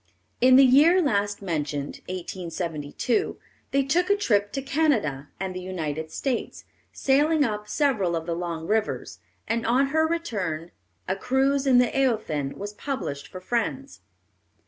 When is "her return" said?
9.89-10.71